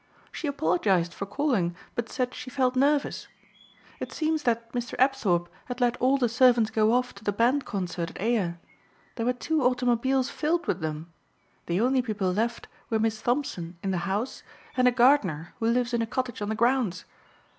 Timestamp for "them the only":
10.79-12.01